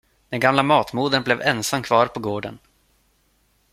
[0.29, 2.59] Den gamla matmodern blev ensam kvar på gården.